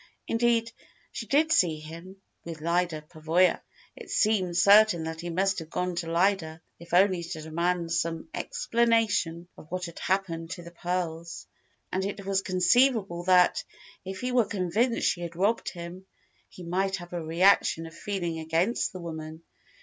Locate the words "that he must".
5.03-5.59